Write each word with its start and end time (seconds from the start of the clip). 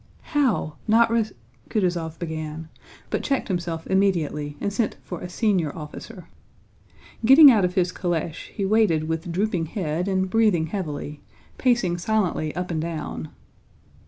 "How! 0.33 0.77
Not 0.87 1.11
rec..." 1.11 1.27
Kutúzov 1.69 2.17
began, 2.17 2.69
but 3.11 3.21
checked 3.21 3.49
himself 3.49 3.85
immediately 3.85 4.57
and 4.59 4.73
sent 4.73 4.97
for 5.03 5.21
a 5.21 5.29
senior 5.29 5.75
officer. 5.77 6.25
Getting 7.23 7.51
out 7.51 7.63
of 7.65 7.75
his 7.75 7.91
calèche, 7.93 8.47
he 8.49 8.65
waited 8.65 9.07
with 9.07 9.31
drooping 9.31 9.67
head 9.67 10.07
and 10.07 10.27
breathing 10.27 10.65
heavily, 10.65 11.21
pacing 11.59 11.99
silently 11.99 12.51
up 12.55 12.71
and 12.71 12.81
down. 12.81 13.29